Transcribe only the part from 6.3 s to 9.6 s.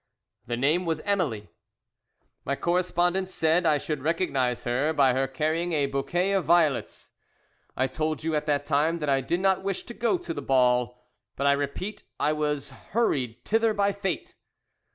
of violets. "I told you at the time that I did